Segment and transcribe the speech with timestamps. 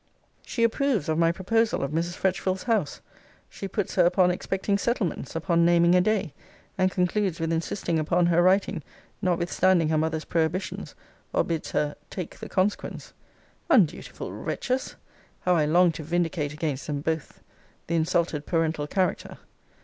[0.43, 2.15] She approves of my proposal of Mrs.
[2.17, 3.01] Fretchville's house.
[3.51, 6.33] She puts her upon expecting settlements; upon naming a day:
[6.75, 8.81] and concludes with insisting upon her writing,
[9.21, 10.95] notwithstanding her mother's prohibitions;
[11.33, 13.13] or bids her 'take the consequence.'
[13.69, 14.95] Undutiful wretches!
[15.41, 17.39] How I long to vindicate against them both
[17.85, 19.37] the insulted parental character!